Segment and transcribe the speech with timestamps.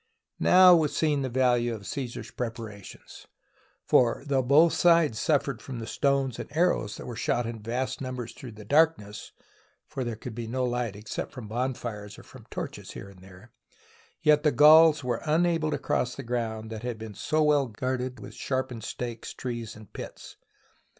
[0.39, 3.27] Now was seen the value of Caesar's preparations;
[3.85, 8.01] for, though both sides suffered from the stones and arrows that were shot in vast
[8.01, 9.31] numbers through the darkness
[9.85, 13.51] (for there could be no light except from bonfires or from torches, here and there)
[14.23, 18.19] yet the Gauls were unable to cross the ground that had been so well guarded
[18.19, 20.35] with sharpened stakes, trees, and pits.